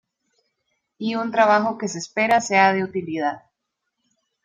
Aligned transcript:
Y 0.97 1.13
un 1.13 1.29
trabajo 1.31 1.77
que 1.77 1.87
se 1.87 1.99
espera 1.99 2.41
sea 2.41 2.73
de 2.73 2.83
utilidad. 2.83 3.43